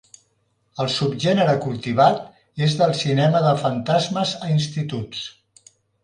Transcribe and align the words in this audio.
El 0.83 0.87
subgènere 0.93 1.51
cultivat 1.65 2.23
és 2.67 2.73
del 2.79 2.93
cinema 3.01 3.41
de 3.43 3.51
fantasmes 3.65 4.33
a 4.47 4.49
instituts. 4.55 5.21